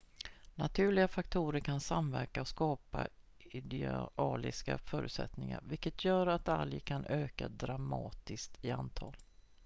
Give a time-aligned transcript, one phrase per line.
[0.55, 3.07] naturliga faktorer kan samverka och skapa
[3.39, 9.17] idealiska förutsättningar vilket gör att algerna kan öka dramatiskt i antal